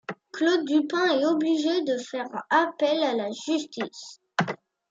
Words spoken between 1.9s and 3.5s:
faire appel à la